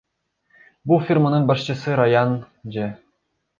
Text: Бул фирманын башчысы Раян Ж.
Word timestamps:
Бул 0.91 1.03
фирманын 1.09 1.45
башчысы 1.53 1.99
Раян 2.01 2.35
Ж. 2.79 2.91